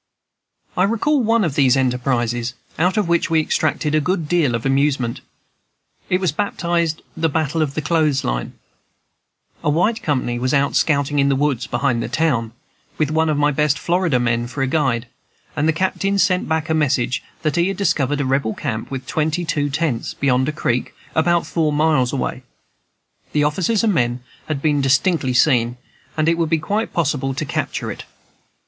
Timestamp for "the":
7.15-7.29, 7.75-7.83, 11.29-11.35, 12.01-12.09, 15.67-15.71, 23.33-23.43